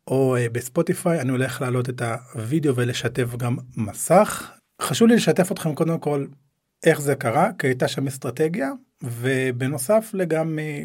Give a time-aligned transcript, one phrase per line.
[0.09, 2.03] או אה, בספוטיפיי אני הולך להעלות את
[2.35, 4.53] הוידאו ולשתף גם מסך.
[4.83, 6.27] חשוב לי לשתף אתכם קודם כל
[6.87, 8.71] איך זה קרה כי הייתה שם אסטרטגיה
[9.03, 10.85] ובנוסף לגם אה,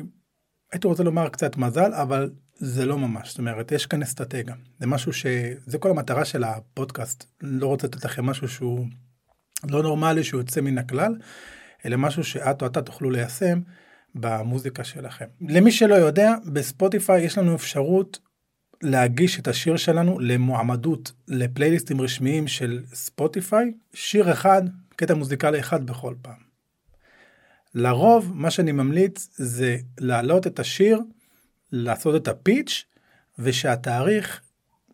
[0.72, 2.30] הייתי רוצה לומר קצת מזל אבל
[2.60, 7.26] זה לא ממש זאת אומרת יש כאן אסטרטגיה זה משהו שזה כל המטרה של הפודקאסט
[7.42, 8.86] לא רוצה לתת לכם משהו שהוא
[9.70, 11.16] לא נורמלי שהוא יוצא מן הכלל
[11.86, 13.62] אלא משהו שאת או אתה תוכלו ליישם
[14.16, 15.26] במוזיקה שלכם.
[15.42, 18.20] למי שלא יודע בספוטיפיי יש לנו אפשרות
[18.84, 24.62] להגיש את השיר שלנו למועמדות לפלייליסטים רשמיים של ספוטיפיי שיר אחד
[24.96, 26.50] קטע מוזיקלי אחד בכל פעם.
[27.76, 31.02] לרוב מה שאני ממליץ זה להעלות את השיר
[31.72, 32.86] לעשות את הפיץ'
[33.40, 34.42] ושהתאריך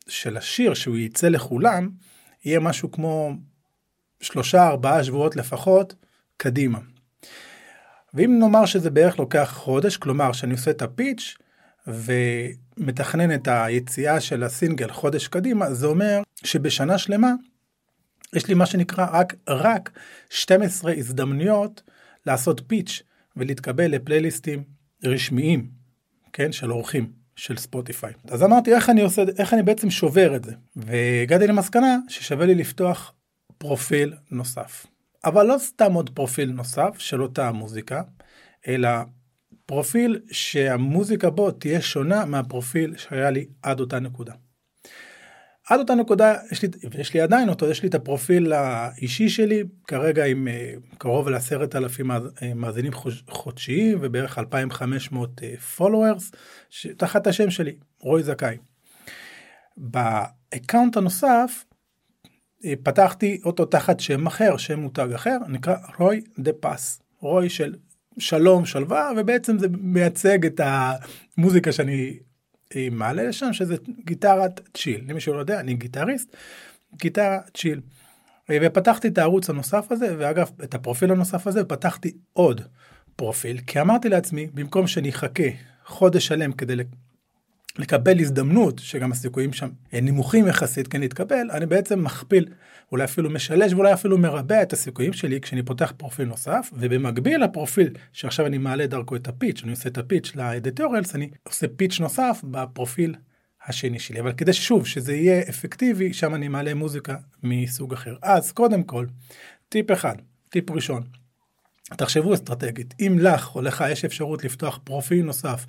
[0.07, 1.89] של השיר שהוא יצא לכולם
[2.45, 3.31] יהיה משהו כמו
[4.21, 5.95] שלושה ארבעה שבועות לפחות
[6.37, 6.79] קדימה.
[8.13, 11.37] ואם נאמר שזה בערך לוקח חודש כלומר שאני עושה את הפיץ'
[11.87, 17.33] ומתכנן את היציאה של הסינגל חודש קדימה זה אומר שבשנה שלמה
[18.33, 19.91] יש לי מה שנקרא רק רק
[20.29, 21.81] 12 הזדמנויות
[22.25, 23.03] לעשות פיץ'
[23.35, 24.63] ולהתקבל לפלייליסטים
[25.03, 25.69] רשמיים
[26.35, 28.13] כן של אורחים של ספוטיפיי.
[28.27, 30.51] אז אמרתי איך אני עושה איך אני בעצם שובר את זה?
[30.75, 33.13] והגעתי למסקנה ששווה לי לפתוח
[33.57, 34.85] פרופיל נוסף.
[35.25, 38.01] אבל לא סתם עוד פרופיל נוסף של אותה המוזיקה
[38.67, 38.89] אלא
[39.65, 44.33] פרופיל שהמוזיקה בו תהיה שונה מהפרופיל שהיה לי עד אותה נקודה.
[45.69, 49.63] עד אותה נקודה יש לי, ויש לי עדיין אותו, יש לי את הפרופיל האישי שלי,
[49.87, 52.19] כרגע עם אה, קרוב לעשרת אלפים אה,
[52.55, 52.91] מאזינים
[53.29, 55.41] חודשיים ובערך 2,500
[55.77, 56.31] followers,
[56.97, 58.57] תחת השם שלי, רוי זכאי.
[59.77, 61.65] ב account הנוסף,
[62.65, 67.75] אה, פתחתי אותו תחת שם אחר, שם מותג אחר, נקרא Roy de Paz, רוי של
[68.17, 72.19] שלום, שלווה, ובעצם זה מייצג את המוזיקה שאני
[72.91, 76.35] מעלה לשם שזה גיטרת chill למי שלא יודע אני גיטריסט
[76.95, 77.81] גיטרה chill.
[78.49, 82.61] ופתחתי את הערוץ הנוסף הזה ואגב את הפרופיל הנוסף הזה פתחתי עוד
[83.15, 85.43] פרופיל כי אמרתי לעצמי במקום שאני אחכה
[85.85, 86.75] חודש שלם כדי
[87.77, 92.47] לקבל הזדמנות שגם הסיכויים שם נמוכים יחסית כן להתקבל אני בעצם מכפיל
[92.91, 97.89] אולי אפילו משלש ואולי אפילו מרבע את הסיכויים שלי כשאני פותח פרופיל נוסף ובמקביל לפרופיל
[98.13, 101.29] שעכשיו אני מעלה דרכו את ה pitch אני עושה את ה pitch ל editorials אני
[101.43, 103.15] עושה pitch נוסף בפרופיל
[103.65, 104.19] השני שלי.
[104.19, 108.15] אבל כדי ששוב שזה יהיה אפקטיבי שם אני מעלה מוזיקה מסוג אחר.
[108.21, 109.05] אז קודם כל
[109.69, 110.15] טיפ אחד
[110.49, 111.03] טיפ ראשון
[111.97, 112.93] תחשבו אסטרטגית.
[112.99, 115.65] אם לך או לך יש אפשרות לפתוח פרופיל נוסף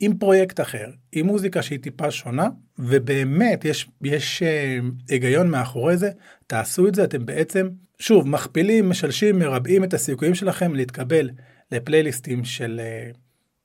[0.00, 2.48] עם פרויקט אחר, עם מוזיקה שהיא טיפה שונה,
[2.78, 6.10] ובאמת יש, יש אה, היגיון מאחורי זה,
[6.46, 7.68] תעשו את זה, אתם בעצם,
[7.98, 11.30] שוב, מכפילים, משלשים, מרבעים את הסיכויים שלכם להתקבל
[11.72, 13.10] לפלייליסטים של אה,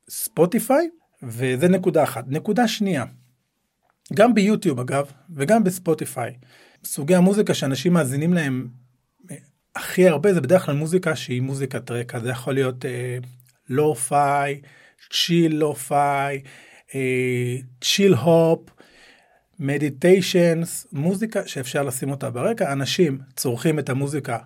[0.10, 0.90] ספוטיפיי,
[1.24, 2.24] וזה נקודה אחת.
[2.28, 3.06] נקודה שנייה,
[4.14, 6.34] גם ביוטיוב אגב, וגם בספוטיפיי,
[6.84, 8.68] סוגי המוזיקה שאנשים מאזינים להם
[9.32, 9.36] אה,
[9.76, 12.86] הכי הרבה זה בדרך כלל מוזיקה שהיא מוזיקת רקע, זה יכול להיות
[13.70, 14.62] lo-fi,
[15.10, 16.42] chill lo-fi,
[17.82, 18.70] chillhop,
[19.60, 24.38] meditations, מוזיקה שאפשר לשים אותה ברקע, אנשים צורכים את המוזיקה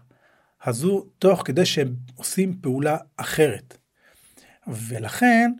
[0.63, 3.77] הזו תוך כדי שהם עושים פעולה אחרת.
[4.67, 5.51] ולכן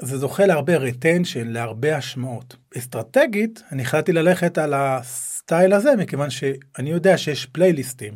[0.00, 2.56] זה זוכה להרבה retention, להרבה השמעות.
[2.78, 8.14] אסטרטגית, אני החלטתי ללכת על הסטייל הזה מכיוון שאני יודע שיש פלייליסטים.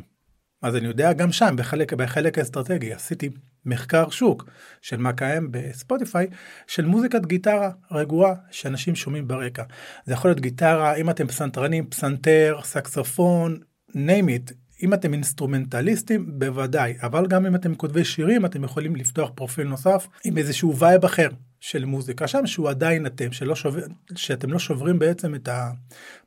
[0.61, 3.29] אז אני יודע גם שם בחלק, בחלק האסטרטגי עשיתי
[3.65, 4.49] מחקר שוק
[4.81, 6.27] של מה קיים בספוטיפיי
[6.67, 9.63] של מוזיקת גיטרה רגועה שאנשים שומעים ברקע.
[10.05, 13.59] זה יכול להיות גיטרה אם אתם פסנתרנים פסנתר סקסופון
[13.91, 19.31] name it אם אתם אינסטרומנטליסטים בוודאי אבל גם אם אתם כותבי שירים אתם יכולים לפתוח
[19.35, 23.81] פרופיל נוסף עם איזשהו vibe אחר של מוזיקה שם שהוא עדיין אתם שלא שובר,
[24.15, 25.49] שאתם לא שוברים בעצם את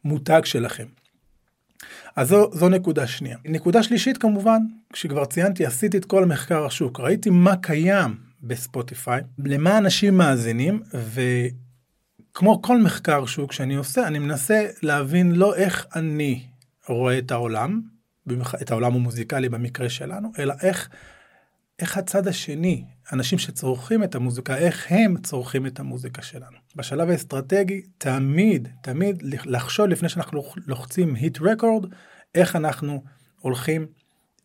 [0.05, 0.87] המותג שלכם.
[2.19, 3.39] אז זו, זו נקודה שנייה.
[3.45, 4.59] נקודה שלישית כמובן,
[4.93, 10.83] כשכבר ציינתי, עשיתי את כל המחקר השוק, ראיתי מה קיים בספוטיפיי, למה אנשים מאזינים,
[11.13, 16.43] וכמו כל מחקר שוק שאני עושה, אני מנסה להבין לא איך אני
[16.89, 17.81] רואה את העולם,
[18.63, 20.89] את העולם המוזיקלי במקרה שלנו, אלא איך,
[21.79, 26.57] איך הצד השני, אנשים שצורכים את המוזיקה, איך הם צורכים את המוזיקה שלנו.
[26.77, 31.87] בשלב האסטרטגי, תמיד, תמיד לחשוב לפני שאנחנו לוחצים hit record,
[32.35, 33.03] איך אנחנו
[33.41, 33.87] הולכים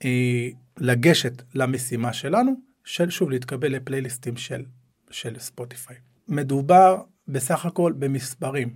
[0.06, 2.54] אה, לגשת למשימה שלנו,
[2.86, 4.66] של שוב להתקבל לפלייליסטים של,
[5.12, 5.96] של ספוטיפיי.
[6.28, 8.74] מדובר בסך הכל במספרים.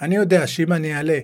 [0.00, 1.18] אני יודע שאם אני אעלה,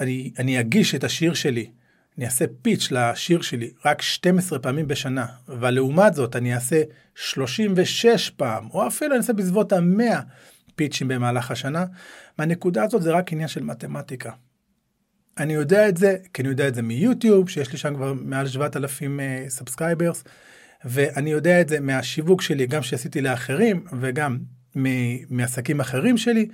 [0.00, 1.70] אני, אני אגיש את השיר שלי,
[2.18, 6.82] אני אעשה pitch לשיר שלי רק 12 פעמים בשנה, ולעומת זאת אני אעשה
[7.14, 10.22] 36 פעם, או אפילו אני אעשה בסביבות ה-100
[10.76, 11.84] פיצ'ים במהלך השנה,
[12.38, 14.32] מהנקודה הזאת זה רק עניין של מתמטיקה.
[15.38, 18.48] אני יודע את זה, כי אני יודע את זה מיוטיוב, שיש לי שם כבר מעל
[18.48, 20.28] 7,000 subscribers, אה,
[20.84, 24.38] ואני יודע את זה מהשיווק שלי, גם שעשיתי לאחרים, וגם
[25.30, 26.48] מעסקים אחרים שלי,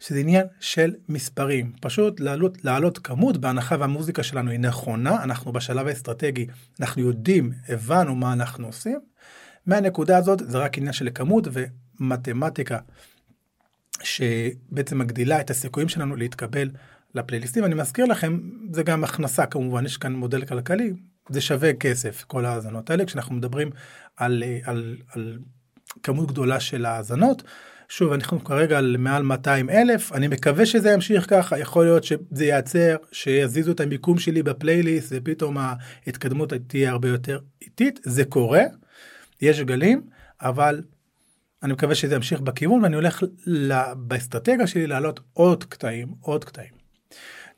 [0.00, 1.72] שזה עניין של מספרים.
[1.80, 6.46] פשוט לעלות, לעלות כמות, בהנחה והמוזיקה שלנו היא נכונה, אנחנו בשלב האסטרטגי,
[6.80, 9.00] אנחנו יודעים, הבנו מה אנחנו עושים.
[9.66, 11.48] מהנקודה הזאת זה רק עניין של כמות
[12.00, 12.78] ומתמטיקה,
[14.02, 16.70] שבעצם מגדילה את הסיכויים שלנו להתקבל
[17.14, 17.64] לפלייליסטים.
[17.64, 18.40] אני מזכיר לכם,
[18.72, 20.92] זה גם הכנסה כמובן, יש כאן מודל כלכלי,
[21.28, 23.70] זה שווה כסף, כל ההאזנות האלה, כשאנחנו מדברים
[24.16, 25.38] על, על, על
[26.02, 27.42] כמות גדולה של האזנות.
[27.88, 32.44] שוב, אנחנו כרגע על מעל 200 אלף, אני מקווה שזה ימשיך ככה, יכול להיות שזה
[32.44, 38.62] ייעצר, שיזיזו את המיקום שלי בפלייליסט, ופתאום ההתקדמות תהיה הרבה יותר איטית, זה קורה,
[39.42, 40.02] יש גלים,
[40.40, 40.82] אבל
[41.62, 43.22] אני מקווה שזה ימשיך בכיוון, ואני הולך
[43.96, 46.72] באסטרטגיה שלי לעלות עוד קטעים, עוד קטעים.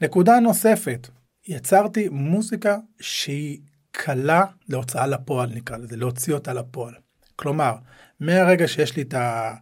[0.01, 1.09] נקודה נוספת,
[1.49, 3.59] יצרתי מוזיקה שהיא
[3.91, 6.95] קלה להוצאה לפועל נקרא לזה, להוציא אותה לפועל.
[7.37, 7.73] כלומר,
[8.21, 9.55] מהרגע שיש לי את, ה,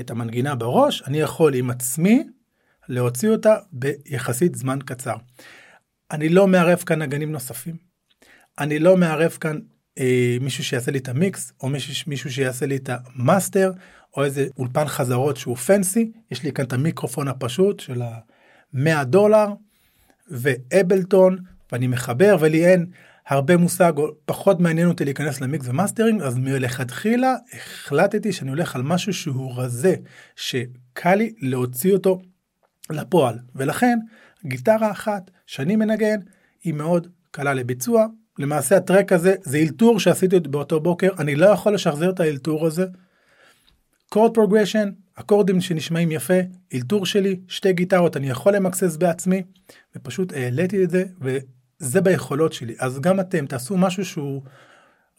[0.00, 2.24] את המנגינה בראש, אני יכול עם עצמי
[2.88, 5.16] להוציא אותה ביחסית זמן קצר.
[6.10, 7.76] אני לא מערב כאן נגנים נוספים,
[8.58, 9.58] אני לא מערב כאן
[9.98, 13.72] אה, מישהו שיעשה לי את המיקס, או מישהו, מישהו שיעשה לי את המאסטר,
[14.16, 19.48] או איזה אולפן חזרות שהוא fancy, יש לי כאן את המיקרופון הפשוט של ה-100 דולר,
[20.28, 21.38] ואבלטון,
[21.72, 22.86] ואני מחבר, ולי אין
[23.28, 28.82] הרבה מושג, או פחות מעניין אותי להיכנס למיקס ומאסטרינג, אז מלכתחילה החלטתי שאני הולך על
[28.82, 29.94] משהו שהוא רזה,
[30.36, 32.20] שקל לי להוציא אותו
[32.90, 33.38] לפועל.
[33.54, 33.98] ולכן,
[34.46, 36.18] גיטרה אחת שאני מנגן,
[36.64, 38.06] היא מאוד קלה לביצוע.
[38.38, 42.66] למעשה ה track הזה זה אלתור שעשיתי באותו בוקר, אני לא יכול לשחזר את האלתור
[42.66, 42.86] הזה.
[44.08, 46.38] chord progression, אקורדים שנשמעים יפה,
[46.74, 49.42] אלתור שלי, שתי גיטרות אני יכול למקסס בעצמי,
[49.96, 51.04] ופשוט העליתי את זה,
[51.82, 52.74] וזה ביכולות שלי.
[52.78, 54.42] אז גם אתם תעשו משהו שהוא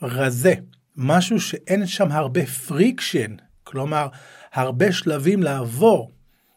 [0.01, 0.53] רזה,
[0.95, 4.07] משהו שאין שם הרבה friction, כלומר,
[4.53, 6.11] הרבה שלבים לעבור,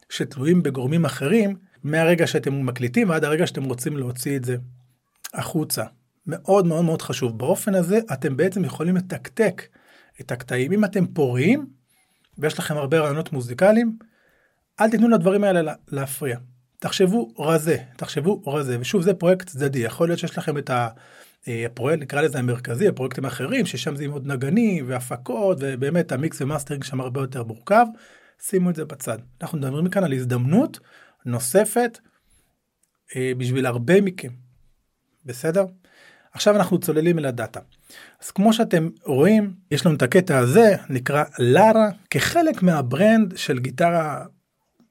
[0.09, 4.57] שתלויים בגורמים אחרים, מהרגע שאתם מקליטים ועד הרגע שאתם רוצים להוציא את זה
[5.35, 5.85] החוצה.
[6.27, 7.39] מאוד מאוד מאוד חשוב.
[7.39, 9.63] באופן הזה אתם בעצם יכולים לתקתק
[10.21, 10.73] את הקטעים.
[10.73, 11.67] אם אתם פוריים,
[12.39, 13.99] ויש לכם הרבה רעיונות מוזיקליים,
[14.81, 16.39] אל תיתנו לדברים האלה להפריע.
[16.79, 22.03] תחשבו רזה, תחשבו רזה, ושוב זה פרויקט צדדי, יכול להיות שיש לכם את אה, הפרויקט,
[22.03, 27.21] נקרא לזה המרכזי, הפרויקטים האחרים, ששם זה מאוד נגני והפקות, ובאמת המיקס ומאסטרינג שם הרבה
[27.21, 27.87] יותר מורכב,
[28.41, 29.19] שימו את זה בצד.
[29.43, 30.79] אנחנו מדברים כאן על הזדמנות
[31.27, 31.99] נוספת
[33.17, 34.31] אה, בשביל הרבה מכם,
[35.25, 35.65] בסדר?
[36.33, 37.61] עכשיו אנחנו צוללים אל הדאטה.
[38.23, 44.25] אז כמו שאתם רואים, יש לנו את הקטע הזה, נקרא לארה, כחלק מהברנד של גיטרה,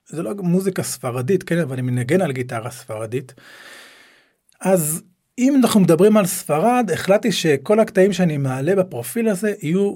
[0.08, 3.34] זה לא מוזיקה ספרדית, כן, אבל אני מנגן על גיטרה ספרדית.
[4.62, 5.02] אז
[5.40, 9.96] אם אנחנו מדברים על ספרד, החלטתי שכל הקטעים שאני מעלה בפרופיל הזה יהיו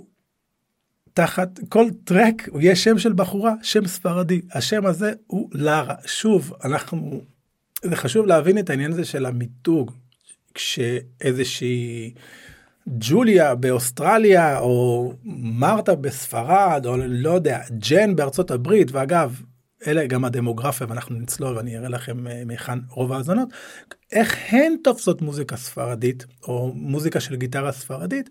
[1.13, 4.41] תחת כל טרק יהיה שם של בחורה, שם ספרדי.
[4.53, 5.95] השם הזה הוא לארה.
[6.05, 7.21] שוב, אנחנו,
[7.83, 9.91] זה חשוב להבין את העניין הזה של המיתוג.
[10.53, 12.13] כשאיזושהי
[12.87, 19.41] ג'וליה באוסטרליה או מרתה בספרד או לא יודע ג'ן בארצות הברית ואגב
[19.87, 23.49] אלה גם הדמוגרפיה ואנחנו נצלול ואני אראה לכם אה, מהיכן רוב ההאזנות.
[24.11, 28.29] איך הן תופסות מוזיקה ספרדית או מוזיקה של גיטרה ספרדית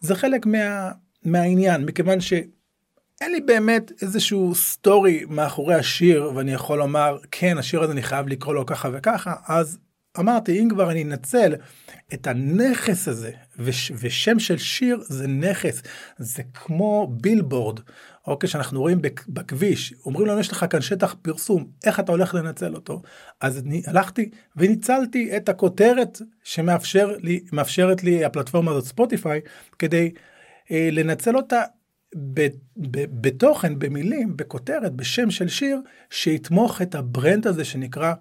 [0.00, 0.90] זה חלק מה,
[1.24, 1.84] מהעניין.
[1.84, 8.02] מכיוון שאין לי באמת איזשהו סטורי מאחורי השיר ואני יכול לומר כן השיר הזה אני
[8.02, 9.78] חייב לקרוא לו ככה וככה אז
[10.18, 11.54] אמרתי, אם כבר אני אנצל
[12.14, 15.82] את הנכס הזה, וש, ושם של שיר זה נכס,
[16.18, 17.80] זה כמו בילבורד,
[18.26, 18.98] אוקיי, שאנחנו רואים
[19.28, 23.02] בכביש, אומרים לנו יש לך כאן שטח פרסום, איך אתה הולך לנצל אותו?
[23.40, 27.40] אז אני הלכתי וניצלתי את הכותרת שמאפשרת לי,
[28.02, 29.40] לי הפלטפורמה הזאת ספוטיפיי,
[29.78, 30.10] כדי
[30.70, 31.62] אה, לנצל אותה
[32.16, 32.46] ב,
[32.76, 38.12] ב, בתוכן, במילים, בכותרת, בשם של שיר, שיתמוך את ה brand הזה שנקרא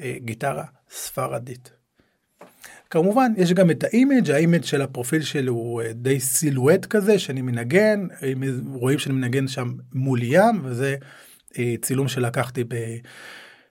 [0.00, 1.75] אה, גיטרה ספרדית.
[2.90, 6.86] כמובן יש גם את ה image, ה image של הפרופיל שלו הוא אה, די silhouette
[6.86, 8.06] כזה שאני מנגן,
[8.72, 10.96] רואים שאני מנגן שם מול ים וזה
[11.58, 12.64] אה, צילום שלקחתי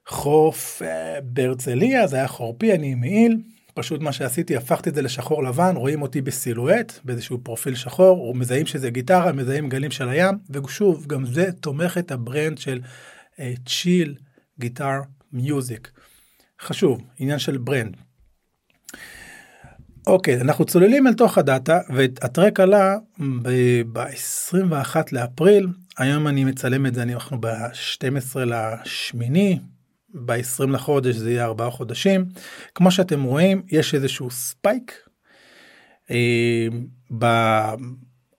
[0.07, 0.81] בחוף
[1.23, 3.41] בהרצליה, זה היה חורפי, אני עם מעיל,
[3.73, 8.35] פשוט מה שעשיתי הפכתי את זה לשחור לבן, רואים אותי ב silhouette באיזשהו פרופיל שחור,
[8.35, 12.81] מזהים שזה גיטרה, מזהים גלים של הים, ושוב גם זה תומך את ה brand של
[13.65, 14.15] chill,
[14.59, 14.99] guitar
[15.33, 15.91] music.
[16.61, 18.04] חשוב, עניין של brand.
[20.07, 22.97] אוקיי, אנחנו צוללים אל תוך הדאטה וה track עלה
[23.93, 29.59] ב-21 לאפריל, היום אני מצלם את זה, אנחנו ב-12 לשמיני,
[30.13, 32.25] ב-20 לחודש זה יהיה 4 חודשים.
[32.75, 34.93] כמו שאתם רואים, יש איזשהו ספייק.
[36.11, 36.67] אה,
[37.17, 37.25] ב...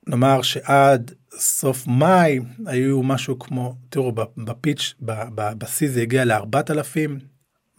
[0.08, 4.94] נאמר שעד סוף מאי היו משהו כמו, תראו, בפיץ',
[5.35, 6.25] בשיא זה הגיע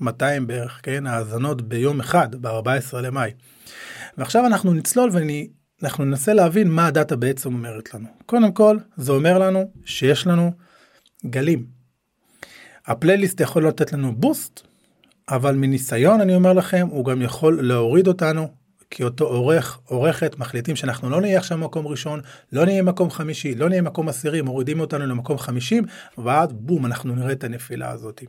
[0.01, 3.31] ל-4,200 בערך, כן, האזנות ביום אחד, ב-14 למאי.
[4.17, 5.11] ועכשיו אנחנו נצלול
[5.81, 8.07] ואנחנו ננסה להבין מה הדאטה בעצם אומרת לנו.
[8.25, 10.51] קודם כל, זה אומר לנו שיש לנו
[11.25, 11.65] גלים.
[12.87, 14.61] הפלייליסט יכול לתת לנו בוסט,
[15.29, 18.47] אבל מניסיון אני אומר לכם, הוא גם יכול להוריד אותנו,
[18.89, 23.55] כי אותו עורך, עורכת, מחליטים שאנחנו לא נהיה עכשיו מקום ראשון, לא נהיה מקום חמישי,
[23.55, 25.83] לא נהיה מקום עשירי, מורידים אותנו למקום חמישים,
[26.17, 28.23] ואז בום, אנחנו נראה את הנפילה הזאת.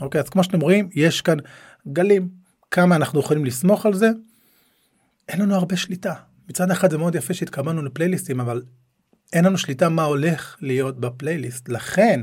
[0.00, 1.36] אוקיי, אז כמו שאתם רואים, יש כאן
[1.88, 2.28] גלים.
[2.70, 4.10] כמה אנחנו יכולים לסמוך על זה?
[5.28, 6.14] אין לנו הרבה שליטה.
[6.48, 8.62] מצד אחד זה מאוד יפה שהתקבלנו לפלייליסטים, אבל
[9.32, 11.68] אין לנו שליטה מה הולך להיות בפלייליסט.
[11.68, 12.20] לכן,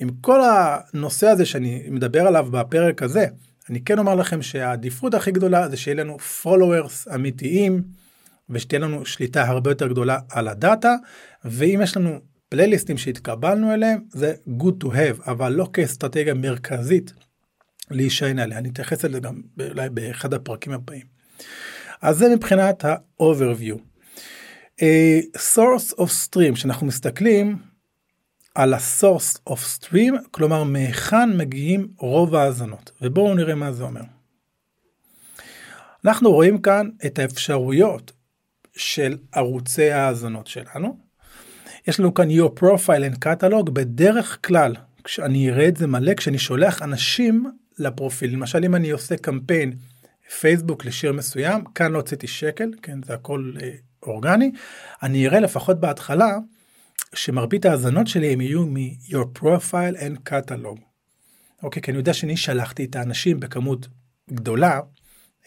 [0.00, 3.26] עם כל הנושא הזה שאני מדבר עליו בפרק הזה,
[3.70, 7.82] אני כן אומר לכם שהעדיפות הכי גדולה זה שיהיה לנו followers אמיתיים,
[8.50, 10.94] ושתהיה לנו שליטה הרבה יותר גדולה על הדאטה,
[11.44, 12.20] ואם יש לנו
[12.52, 17.12] פלייליסטים שהתקבלנו אליהם, זה good to have, אבל לא כאסטרטגיה מרכזית
[17.90, 18.58] להישען עליה.
[18.58, 19.40] אני אתייחס לזה גם
[19.70, 21.06] אולי באחד הפרקים הבאים.
[22.02, 23.76] אז זה מבחינת ה-overview.
[24.80, 27.58] Uh, source of stream, שאנחנו מסתכלים
[28.54, 34.02] על ה-source of stream, כלומר מהיכן מגיעים רוב ההאזנות, ובואו נראה מה זה אומר.
[36.04, 38.12] אנחנו רואים כאן את האפשרויות
[38.76, 41.01] של ערוצי ההאזנות שלנו.
[41.86, 44.74] יש לנו כאן your profile and catalog, בדרך כלל
[45.04, 49.72] כשאני אראה את זה מלא, כשאני שולח אנשים לפרופיל, למשל אם אני עושה קמפיין
[50.40, 53.70] פייסבוק לשיר מסוים, כאן לא הוצאתי שקל, כן, זה הכל אה,
[54.02, 54.50] אורגני,
[55.02, 56.36] אני אראה לפחות בהתחלה
[57.14, 60.80] שמרבית ההאזנות שלי הם יהיו מ-your profile and catalog.
[61.62, 63.88] אוקיי, כי אני יודע שאני שלחתי את האנשים בכמות
[64.30, 64.80] גדולה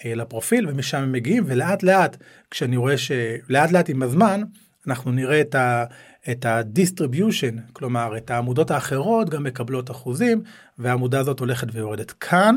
[0.06, 2.18] אה, לפרופיל ומשם הם מגיעים ולאט לאט
[2.52, 4.42] כשאני רואה שלאט לאט עם הזמן
[4.88, 5.86] אנחנו נראה את ה...
[6.32, 10.44] את ה-distribution, כלומר את העמודות האחרות גם מקבלות אחוזים
[10.78, 12.12] והעמודה הזאת הולכת ויורדת.
[12.12, 12.56] כאן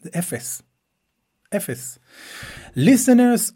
[0.00, 0.62] זה אפס.
[1.56, 1.98] אפס.
[2.76, 3.52] listeners,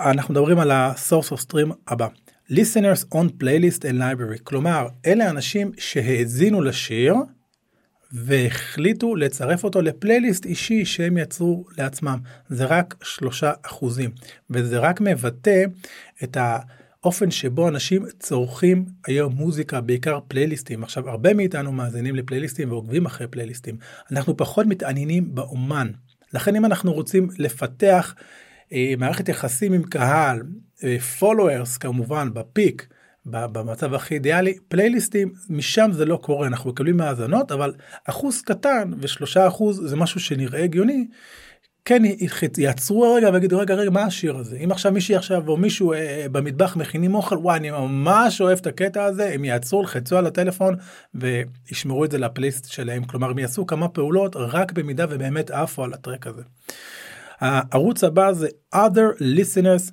[0.00, 2.06] אנחנו מדברים על ה-source of stream הבא.
[2.50, 7.14] listeners on playlist and library, כלומר אלה אנשים שהאזינו לשיר
[8.12, 12.18] והחליטו לצרף אותו לפלייליסט אישי שהם יצרו לעצמם.
[12.48, 14.10] זה רק שלושה אחוזים
[14.50, 15.64] וזה רק מבטא
[16.22, 16.36] את
[17.04, 20.82] האופן שבו אנשים צורכים היום מוזיקה בעיקר פלייליסטים.
[20.82, 23.76] עכשיו הרבה מאיתנו מאזינים לפלייליסטים ועוקבים אחרי פלייליסטים.
[24.10, 25.90] אנחנו פחות מתעניינים באומן.
[26.34, 28.14] לכן אם אנחנו רוצים לפתח
[28.72, 30.42] אה, מערכת יחסים עם קהל,
[30.84, 32.86] אה, followers כמובן בפיק,
[33.26, 39.48] במצב הכי אידיאלי, פלייליסטים, משם זה לא קורה, אנחנו מקבלים מאזנות, אבל אחוז קטן ושלושה
[39.48, 41.06] אחוז זה משהו שנראה הגיוני.
[41.84, 42.02] כן
[42.58, 44.56] יעצרו רגע ויגידו רגע רגע מה השיר הזה?
[44.56, 48.66] אם עכשיו מישהי עכשיו או מישהו אה, במטבח מכינים אוכל וואי אני ממש אוהב את
[48.66, 50.76] הקטע הזה הם יעצרו לחצו על הטלפון
[51.14, 53.04] וישמרו את זה לפלייסט שלהם.
[53.04, 56.42] כלומר הם יעשו כמה פעולות רק במידה ובאמת עפו על הטרק הזה.
[57.40, 59.92] הערוץ הבא זה other listeners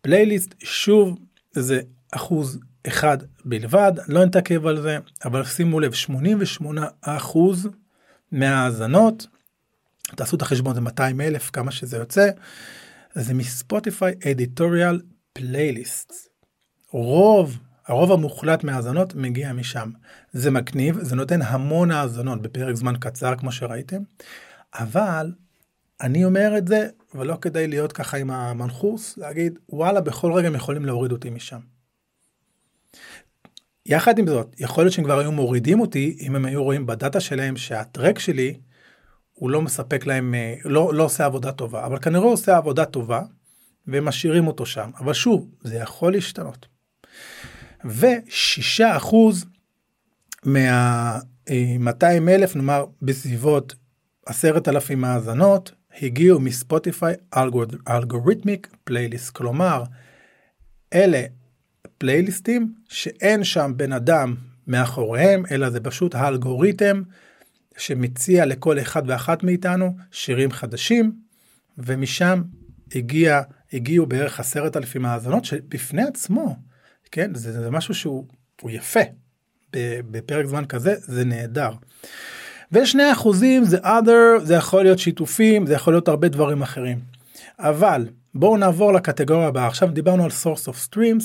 [0.00, 1.18] פלייליסט שוב
[1.52, 1.80] זה
[2.12, 7.68] אחוז אחד בלבד לא נתעכב על זה אבל שימו לב 88 אחוז
[8.32, 9.26] מהאזנות
[10.16, 12.30] תעשו את החשבון זה 200 אלף כמה שזה יוצא.
[13.14, 15.00] זה מספוטיפיי אדיטוריאל
[15.32, 16.12] פלייליסט.
[16.90, 19.90] רוב הרוב המוחלט מהאזנות מגיע משם.
[20.32, 24.02] זה מגניב זה נותן המון האזנות בפרק זמן קצר כמו שראיתם.
[24.74, 25.32] אבל
[26.00, 30.54] אני אומר את זה ולא כדי להיות ככה עם המנחוס להגיד וואלה בכל רגע הם
[30.54, 31.58] יכולים להוריד אותי משם.
[33.86, 37.20] יחד עם זאת יכול להיות שהם כבר היו מורידים אותי אם הם היו רואים בדאטה
[37.20, 38.60] שלהם שהטרק שלי
[39.38, 42.84] הוא לא מספק להם, אה, לא, לא עושה עבודה טובה, אבל כנראה הוא עושה עבודה
[42.84, 43.22] טובה
[43.86, 46.66] והם משאירים אותו שם, אבל שוב, זה יכול להשתנות.
[47.84, 49.44] ושישה אחוז
[50.44, 53.74] מה-200 אלף, נאמר בסביבות
[54.26, 57.14] עשרת אלפים האזנות, הגיעו מספוטיפיי
[57.88, 59.84] אלגוריתמיק פלייליסט, כלומר,
[60.94, 61.22] אלה
[61.98, 64.34] פלייליסטים שאין שם בן אדם
[64.66, 67.02] מאחוריהם, אלא זה פשוט האלגוריתם
[67.78, 71.12] שמציע לכל אחד ואחת מאיתנו שירים חדשים,
[71.78, 72.42] ומשם
[72.94, 73.40] הגיע,
[73.72, 76.56] הגיעו בערך עשרת אלפים האזנות, שבפני עצמו,
[77.12, 78.24] כן, זה, זה משהו שהוא
[78.68, 79.00] יפה.
[80.10, 81.70] בפרק זמן כזה זה נהדר.
[82.72, 87.00] ושני אחוזים זה other, זה יכול להיות שיתופים, זה יכול להיות הרבה דברים אחרים.
[87.58, 91.24] אבל בואו נעבור לקטגוריה הבאה, עכשיו דיברנו על source of streams,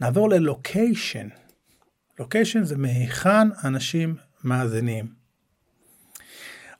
[0.00, 1.28] נעבור ללוקיישן.
[2.18, 5.23] לוקיישן זה מהיכן אנשים מאזינים.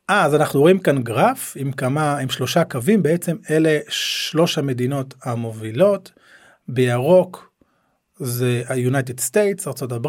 [0.09, 6.13] אז אנחנו רואים כאן גרף עם כמה, עם שלושה קווים, בעצם אלה שלוש המדינות המובילות.
[6.69, 7.53] בירוק
[8.17, 10.09] זה ה-United States, ארה"ב,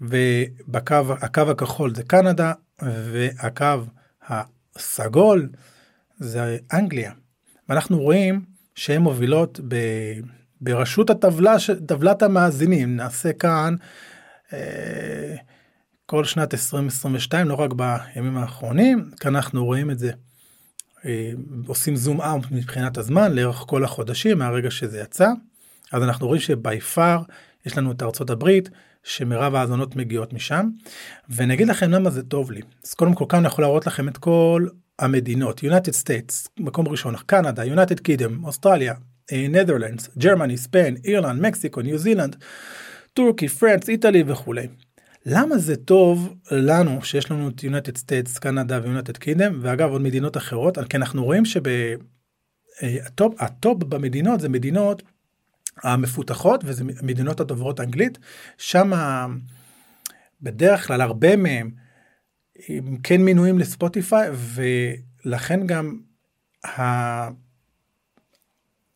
[0.00, 3.64] ובקו הקו הכחול זה קנדה, והקו
[4.28, 5.48] הסגול
[6.18, 7.12] זה אנגליה.
[7.68, 9.76] ואנחנו רואים שהן מובילות ב,
[10.60, 12.96] בראשות הטבלה, טבלת המאזינים.
[12.96, 13.74] נעשה כאן
[14.52, 15.36] אה,
[16.10, 20.10] כל שנת 2022, לא רק בימים האחרונים, אנחנו רואים את זה.
[21.04, 21.30] אה,
[21.66, 25.28] עושים זום אאוט מבחינת הזמן לאורך כל החודשים מהרגע שזה יצא.
[25.92, 27.22] אז אנחנו רואים שבי פאר
[27.66, 28.70] יש לנו את ארצות הברית
[29.04, 30.68] שמרב ההאזנות מגיעות משם
[31.28, 34.08] ואני אגיד לכם למה זה טוב לי אז קודם כל כאן אני יכול להראות לכם
[34.08, 34.66] את כל
[34.98, 38.94] המדינות United States מקום ראשון קנדה United Kingdom אוסטרליה
[39.32, 42.36] נדרלנדס גרמני ספיין אירלנד מקסיקו ניו זילנד
[43.14, 44.68] טורקי פרנץ איטלי וכולי.
[45.30, 50.36] למה זה טוב לנו שיש לנו את United States קנדה ו-United Kingdom ואגב עוד מדינות
[50.36, 50.78] אחרות?
[50.88, 53.34] כי אנחנו רואים שבטופ
[53.78, 55.02] במדינות זה מדינות
[55.82, 58.18] המפותחות וזה מדינות הדוברות אנגלית.
[58.58, 58.92] שם
[60.42, 61.70] בדרך כלל הרבה מהם
[63.02, 64.30] כן מינויים לספוטיפיי
[65.24, 66.00] ולכן גם
[66.66, 67.47] ה...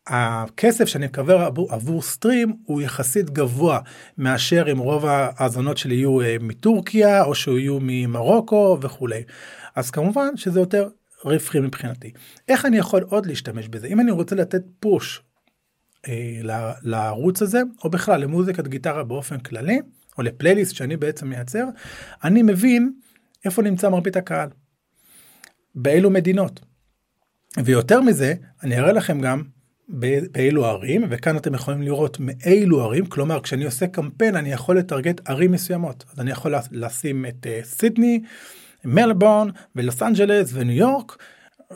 [0.07, 3.79] הכסף שאני מקבל עבור, עבור סטרים הוא יחסית גבוה
[4.17, 9.23] מאשר אם רוב ההאזנות שלי יהיו אה, מטורקיה או שיהיו ממרוקו וכולי.
[9.75, 10.89] אז כמובן שזה יותר
[11.25, 12.11] רווחי מבחינתי.
[12.47, 13.87] איך אני יכול עוד להשתמש בזה?
[13.87, 15.21] אם אני רוצה לתת פוש
[16.07, 16.39] אה,
[16.81, 19.79] לערוץ הזה, או בכלל למוזיקת גיטרה באופן כללי,
[20.17, 21.65] או לפלייליסט שאני בעצם מייצר,
[22.23, 22.93] אני מבין
[23.45, 24.49] איפה נמצא מרבית הקהל.
[25.75, 26.59] באילו מדינות.
[27.63, 28.33] ויותר מזה,
[28.63, 29.43] אני אראה לכם גם
[29.89, 35.29] באילו ערים, וכאן אתם יכולים לראות מאילו ערים, כלומר כשאני עושה קמפיין אני יכול לטרגט
[35.29, 36.03] ערים מסוימות.
[36.13, 38.21] אז אני יכול לשים את uh, סידני,
[38.85, 41.17] מלבורן ולוס אנג'לס וניו יורק,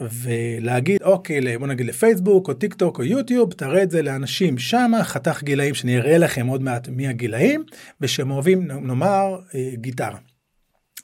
[0.02, 5.04] ולהגיד אוקיי בוא נגיד לפייסבוק או טיק טוק או יוטיוב תראה את זה לאנשים שמה
[5.04, 7.64] חתך גילאים שאני אראה לכם עוד מעט מי הגילאים
[8.02, 10.18] ושהם אוהבים נאמר אה, גיטרה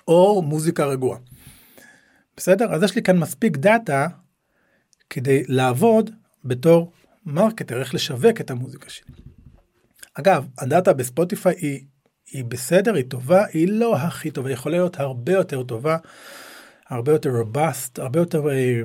[0.08, 1.20] או מוזיקה רגועה.
[2.38, 4.08] בסדר אז יש לי כאן מספיק דאטה
[5.10, 6.10] כדי לעבוד
[6.46, 6.92] בתור
[7.26, 9.16] marketer איך לשווק את המוזיקה שלי.
[10.14, 11.82] אגב הדאטה בספוטיפיי היא,
[12.32, 15.98] היא בסדר היא טובה היא לא הכי טובה יכולה להיות הרבה יותר טובה.
[16.90, 18.82] הרבה יותר robust, הרבה יותר אה,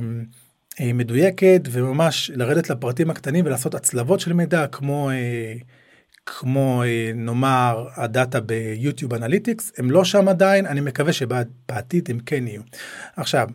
[0.81, 5.55] אה, מדויקת וממש לרדת לפרטים הקטנים ולעשות הצלבות של מידע כמו אה,
[6.27, 12.18] כמו אה, נאמר הדאטה ב YouTube Analytics הם לא שם עדיין אני מקווה שבעתיד הם
[12.27, 12.62] כן יהיו.
[13.16, 13.48] עכשיו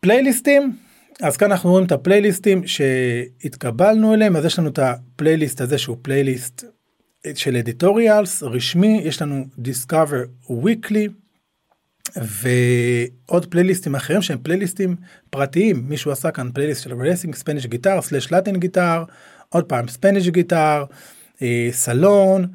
[0.00, 0.76] פלייליסטים
[1.22, 5.96] אז כאן אנחנו רואים את הפלייליסטים שהתקבלנו אליהם אז יש לנו את הפלייליסט הזה שהוא
[6.02, 6.64] פלייליסט
[7.34, 11.10] של editorials רשמי יש לנו discover weekly
[12.16, 14.96] ועוד פלייליסטים אחרים שהם פלייליסטים
[15.30, 19.04] פרטיים מישהו עשה כאן פלייליסט של relaxing Spanish guitar slash Latin guitar
[19.48, 20.84] עוד פעם Spanish guitar
[21.70, 22.46] salon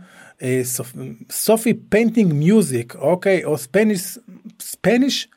[1.32, 4.18] Sophie painting music אוקיי או Spanish
[4.62, 5.28] Spanish.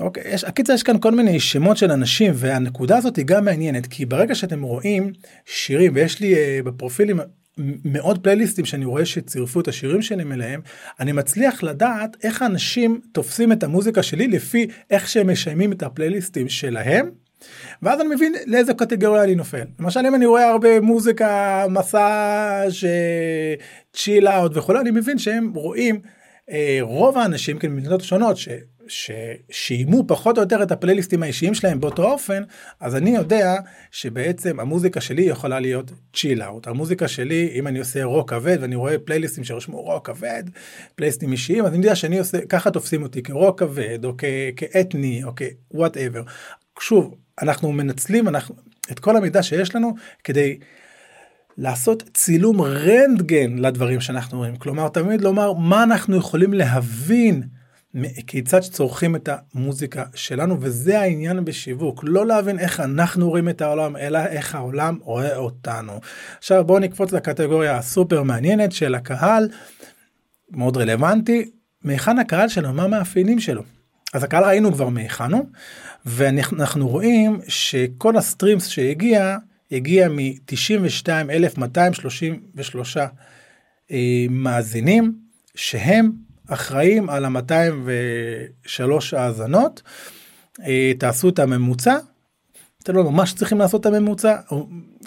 [0.00, 3.86] אוקיי יש הקיצר יש כאן כל מיני שמות של אנשים והנקודה הזאת היא גם מעניינת
[3.86, 5.12] כי ברגע שאתם רואים
[5.46, 7.20] שירים ויש לי uh, בפרופילים
[7.84, 10.60] מאות פלייליסטים שאני רואה שצירפו את השירים שלהם אליהם,
[11.00, 16.48] אני מצליח לדעת איך אנשים תופסים את המוזיקה שלי לפי איך שהם משיימים את הפלייליסטים
[16.48, 17.10] שלהם.
[17.82, 19.64] ואז אני מבין לאיזה קטגוריה אני נופל.
[19.80, 22.74] למשל אם אני רואה הרבה מוזיקה מסאז'
[23.92, 26.00] chill out וכולי אני מבין שהם רואים
[26.50, 28.36] אה, רוב האנשים כן במדינות שונות.
[28.90, 32.42] ששיימו פחות או יותר את הפלייליסטים האישיים שלהם באותו אופן,
[32.80, 33.56] אז אני יודע
[33.90, 36.66] שבעצם המוזיקה שלי יכולה להיות chill out.
[36.66, 40.44] המוזיקה שלי, אם אני עושה רוק כבד ואני רואה פלייליסטים שרשמו רוק כבד,
[40.94, 44.24] פלייליסטים אישיים, אז אני יודע שאני עושה, ככה תופסים אותי כרוק כבד או כ-
[44.56, 45.32] כאתני או
[45.70, 46.22] כוואטאבר.
[46.80, 48.54] שוב, אנחנו מנצלים אנחנו,
[48.92, 50.58] את כל המידע שיש לנו כדי
[51.58, 54.56] לעשות צילום רנטגן לדברים שאנחנו רואים.
[54.56, 57.59] כלומר, תמיד לומר מה אנחנו יכולים להבין.
[58.26, 63.96] כיצד צורכים את המוזיקה שלנו וזה העניין בשיווק לא להבין איך אנחנו רואים את העולם
[63.96, 66.00] אלא איך העולם רואה אותנו.
[66.38, 69.48] עכשיו בואו נקפוץ לקטגוריה הסופר מעניינת של הקהל
[70.50, 71.50] מאוד רלוונטי
[71.84, 73.62] מהיכן הקהל שלנו מה המאפיינים שלו.
[74.14, 75.46] אז הקהל ראינו כבר מהיכן הוא
[76.06, 79.36] ואנחנו רואים שכל ה streams שהגיע
[79.72, 82.98] הגיע מ-92,233
[83.90, 85.14] אה, מאזינים
[85.54, 86.12] שהם
[86.52, 89.82] אחראים על ה-203 האזנות,
[90.66, 91.98] אה, תעשו את הממוצע,
[92.82, 94.36] אתם לא ממש צריכים לעשות את הממוצע,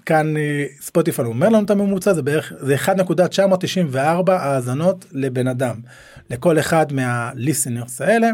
[0.05, 5.75] כאן אה, ספוטיפיי אומר לנו את הממוצע, זה בערך, זה 1.994 האזנות לבן אדם,
[6.29, 8.29] לכל אחד מה listeners האלה.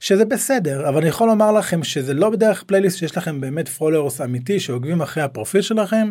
[0.00, 4.20] שזה בסדר אבל אני יכול לומר לכם שזה לא בדרך פלייליסט שיש לכם באמת followers
[4.20, 6.10] אמיתי שעוקבים אחרי הפרופיל שלכם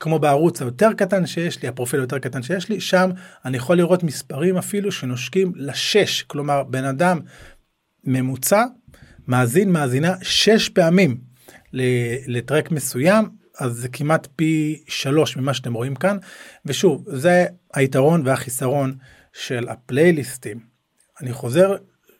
[0.00, 3.10] כמו בערוץ היותר קטן שיש לי הפרופיל היותר קטן שיש לי שם
[3.44, 6.22] אני יכול לראות מספרים אפילו שנושקים לשש.
[6.22, 7.20] כלומר בן אדם
[8.04, 8.64] ממוצע
[9.26, 11.20] מאזין מאזינה שש פעמים
[12.26, 13.28] ל track מסוים
[13.58, 16.16] אז זה כמעט פי שלוש ממה שאתם רואים כאן.
[16.66, 18.96] ושוב זה היתרון והחיסרון
[19.32, 20.60] של הפלייליסטים.
[21.20, 21.76] אני חוזר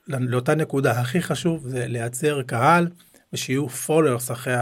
[0.09, 1.01] לאותה נקודה.
[1.01, 2.89] הכי חשוב זה לייצר קהל
[3.33, 4.55] ושיהיו followers אחרי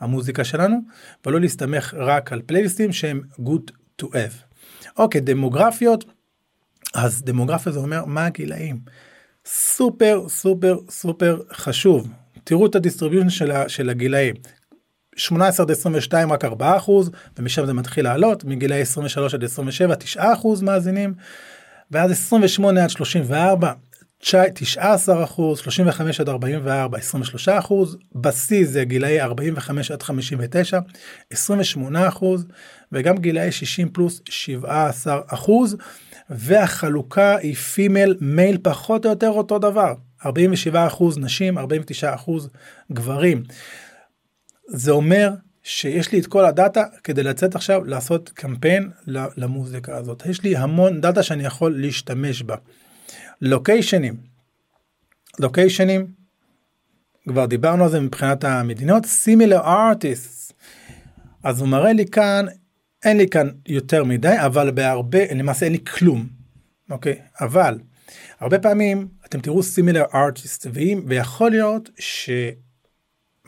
[0.00, 0.78] המוזיקה שלנו
[1.26, 4.56] ולא להסתמך רק על פלייליסטים שהם good to have.
[4.96, 6.04] אוקיי דמוגרפיות
[6.94, 8.80] אז דמוגרפיה זה אומר מה הגילאים.
[9.46, 12.08] סופר סופר סופר חשוב
[12.44, 14.34] תראו את ה distribution של, של הגילאים.
[15.16, 20.32] 18 עד 22 רק 4 אחוז ומשם זה מתחיל לעלות מגילאי 23 עד 27 9
[20.32, 21.14] אחוז מאזינים
[21.90, 23.72] ואז 28 עד 34
[24.24, 30.78] 19 אחוז, 35 עד 44, 23 אחוז, בשיא זה גילאי 45 עד 59,
[31.30, 32.46] 28 אחוז,
[32.92, 35.76] וגם גילאי 60 פלוס 17 אחוז,
[36.30, 39.94] והחלוקה היא פימל מייל פחות או יותר אותו דבר,
[40.26, 42.48] 47 אחוז נשים, 49 אחוז
[42.92, 43.42] גברים.
[44.68, 45.30] זה אומר
[45.62, 48.90] שיש לי את כל הדאטה כדי לצאת עכשיו לעשות קמפיין
[49.36, 50.22] למוזיקה הזאת.
[50.26, 52.56] יש לי המון דאטה שאני יכול להשתמש בה.
[53.40, 54.16] לוקיישנים.
[55.38, 56.06] לוקיישנים,
[57.28, 60.52] כבר דיברנו על זה מבחינת המדינות, סימילר ארטיסט.
[61.42, 62.46] אז הוא מראה לי כאן,
[63.04, 66.26] אין לי כאן יותר מדי, אבל בהרבה, למעשה אין לי כלום,
[66.90, 67.18] אוקיי?
[67.40, 67.78] אבל,
[68.40, 70.66] הרבה פעמים אתם תראו סימילר ארטיסט,
[71.06, 71.90] ויכול להיות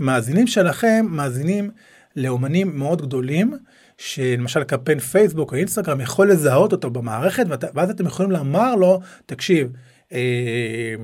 [0.01, 1.71] שמאזינים שלכם מאזינים
[2.17, 3.55] לאומנים מאוד גדולים,
[3.99, 9.69] שלמשל קמפיין פייסבוק או אינסטגרם יכול לזהות אותו במערכת ואז אתם יכולים לומר לו תקשיב
[10.13, 10.95] אה,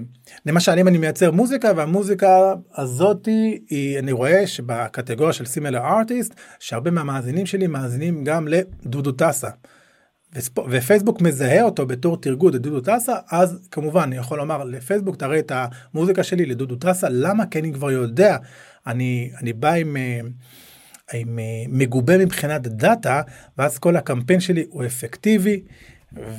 [0.47, 6.91] למשל אם אני מייצר מוזיקה והמוזיקה הזאתי היא אני רואה שבקטגוריה של סימלר ארטיסט שהרבה
[6.91, 9.49] מהמאזינים שלי מאזינים גם לדודו טסה.
[10.71, 15.53] ופייסבוק מזהה אותו בתור תרגות לדודו טסה אז כמובן אני יכול לומר לפייסבוק תראה את
[15.55, 18.37] המוזיקה שלי לדודו טסה למה כי אני כבר יודע
[18.87, 19.97] אני אני בא עם.
[19.97, 20.21] אה,
[21.69, 23.23] מגובה מבחינת דאטה
[23.59, 25.63] ואז כל הקמפיין שלי הוא אפקטיבי.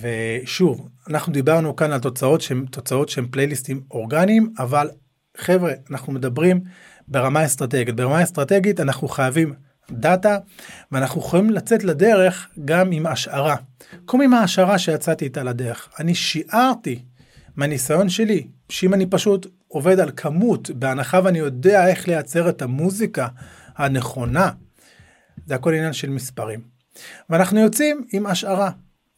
[0.02, 4.90] ושוב אנחנו דיברנו כאן על תוצאות שהן תוצאות שהן פלייליסטים אורגניים אבל
[5.38, 6.62] חבר'ה אנחנו מדברים
[7.08, 9.54] ברמה אסטרטגית ברמה אסטרטגית אנחנו חייבים
[9.92, 10.38] דאטה
[10.92, 13.56] ואנחנו יכולים לצאת לדרך גם עם השערה.
[14.08, 17.04] כמו עם ההשערה שיצאתי איתה לדרך אני שיערתי
[17.56, 23.28] מהניסיון שלי שאם אני פשוט עובד על כמות בהנחה ואני יודע איך לייצר את המוזיקה
[23.86, 24.52] הנכונה.
[25.46, 26.62] זה הכל עניין של מספרים.
[27.30, 28.72] ואנחנו יוצאים עם השערה.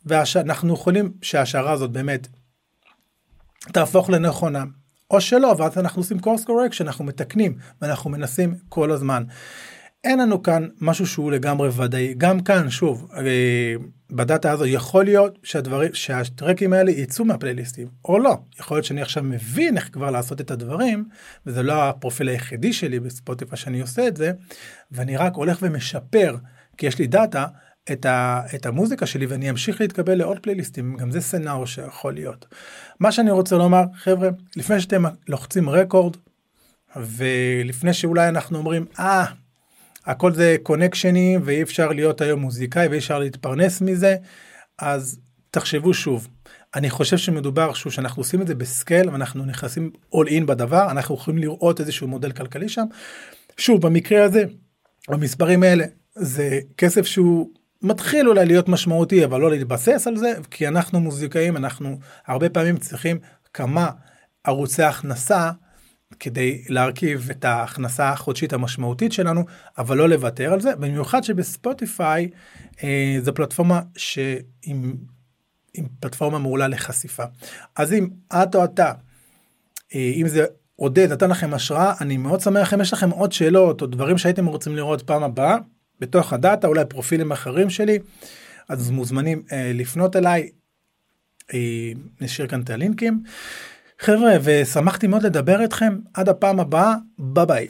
[0.06, 2.28] ואנחנו יכולים שההשערה הזאת באמת
[3.72, 4.64] תהפוך לנכונה
[5.12, 9.24] או שלא ואז אנחנו עושים קורס קורקשן אנחנו מתקנים ואנחנו מנסים כל הזמן.
[10.04, 12.14] אין לנו כאן משהו שהוא לגמרי ודאי.
[12.18, 13.76] גם כאן שוב אה,
[14.12, 18.38] בדאטה הזו יכול להיות שהדברים שהטרקים האלה יצאו מהפלייליסטים או לא.
[18.60, 21.06] יכול להיות שאני עכשיו מבין איך כבר לעשות את הדברים
[21.46, 24.32] וזה לא הפרופיל היחידי שלי בספוטיפיי שאני עושה את זה
[24.92, 26.36] ואני רק הולך ומשפר
[26.78, 27.46] כי יש לי דאטה
[27.92, 30.98] את, ה, את המוזיקה שלי ואני אמשיך להתקבל לעוד פלייליסטים.
[30.98, 32.46] גם זה scenario שיכול להיות.
[33.00, 36.18] מה שאני רוצה לומר חבר'ה לפני שאתם לוחצים record
[36.96, 39.43] ולפני שאולי אנחנו אומרים אה ah,
[40.06, 44.16] הכל זה קונקשנים ואי אפשר להיות היום מוזיקאי ואי אפשר להתפרנס מזה
[44.80, 45.20] אז
[45.52, 46.28] תחשבו שוב.
[46.76, 51.16] אני חושב שמדובר שוב שאנחנו עושים את זה בסקייל ואנחנו נכנסים all in בדבר אנחנו
[51.16, 52.86] יכולים לראות איזשהו מודל כלכלי שם.
[53.58, 54.44] שוב במקרה הזה
[55.10, 55.86] במספרים האלה
[56.16, 57.50] זה כסף שהוא
[57.82, 62.78] מתחיל אולי להיות משמעותי אבל לא להתבסס על זה כי אנחנו מוזיקאים אנחנו הרבה פעמים
[62.78, 63.18] צריכים
[63.54, 63.90] כמה
[64.44, 65.52] ערוצי הכנסה
[66.20, 69.46] כדי להרכיב את ההכנסה החודשית המשמעותית שלנו
[69.78, 72.30] אבל לא לוותר על זה במיוחד שבספוטיפיי
[72.84, 74.96] אה, זו פלטפורמה שעם
[75.74, 77.24] עם פלטפורמה מעולה לחשיפה
[77.76, 78.92] אז אם את או אתה
[79.96, 80.46] אה, אם זה
[80.76, 84.46] עודד נתן לכם השראה אני מאוד שמח אם יש לכם עוד שאלות או דברים שהייתם
[84.46, 85.58] רוצים לראות פעם הבאה
[86.00, 88.00] בתוך הדאטה אולי פרופילים אחרים שלי
[88.70, 90.50] אז מוזמנים אה, לפנות אליי.
[91.54, 93.24] אה, נשאיר כאן את הלינקים.
[94.00, 97.68] חבר'ה ושמחתי מאוד לדבר איתכם עד הפעם הבאה ביי ביי.